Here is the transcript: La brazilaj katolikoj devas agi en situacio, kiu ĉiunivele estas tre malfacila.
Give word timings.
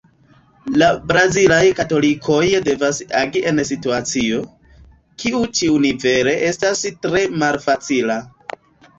La 0.81 0.85
brazilaj 1.09 1.65
katolikoj 1.79 2.45
devas 2.67 3.01
agi 3.19 3.43
en 3.51 3.61
situacio, 3.69 4.39
kiu 5.23 5.41
ĉiunivele 5.59 6.33
estas 6.53 6.81
tre 7.05 7.23
malfacila. 7.45 8.17